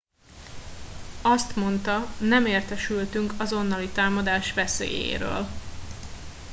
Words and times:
azt 1.21 1.55
mondta 1.55 2.07
nem 2.19 2.45
értesültünk 2.45 3.33
azonnali 3.37 3.89
támadás 3.89 4.53
veszélyéről 4.53 5.47